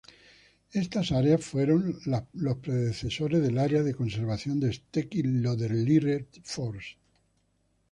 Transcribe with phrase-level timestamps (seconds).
[0.73, 1.95] Estas áreas fueron
[2.33, 6.97] los predecesores del área de conservación de Steckby-Lödderitzer Forst.